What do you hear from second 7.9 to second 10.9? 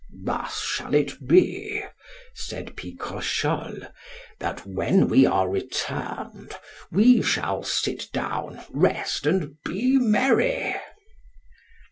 down, rest, and be merry.